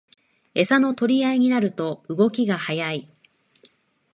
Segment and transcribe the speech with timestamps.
[0.55, 3.07] エサの取り合いになると動きが速い